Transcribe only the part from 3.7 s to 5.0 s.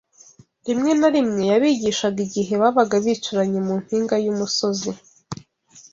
mpinga y’umusozi